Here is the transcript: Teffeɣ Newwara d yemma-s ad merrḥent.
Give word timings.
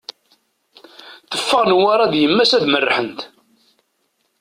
Teffeɣ 1.31 1.61
Newwara 1.65 2.05
d 2.11 2.13
yemma-s 2.21 2.51
ad 2.57 2.65
merrḥent. 2.67 3.19